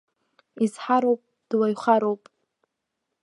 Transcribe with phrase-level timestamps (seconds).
[0.63, 2.21] Изҳароуп, дуаҩхароуп.